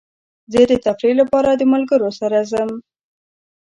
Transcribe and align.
زه 0.51 0.61
د 0.71 0.73
تفریح 0.85 1.15
لپاره 1.21 1.49
د 1.55 1.63
ملګرو 1.73 2.09
سره 2.19 2.37
ځم. 2.51 2.71